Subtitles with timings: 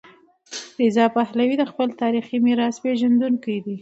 [0.81, 3.69] رضا پهلوي د خپل تاریخي میراث پیژندونکی دی.